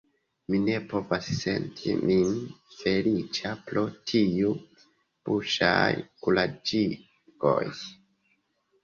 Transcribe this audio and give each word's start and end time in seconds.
Mi 0.51 0.59
ne 0.67 0.75
povas 0.91 1.27
senti 1.39 1.91
min 2.11 2.31
feliĉa 2.77 3.51
pro 3.67 3.83
tiuj 4.13 4.55
buŝaj 5.29 5.93
kuraĝigoj. 6.25 7.69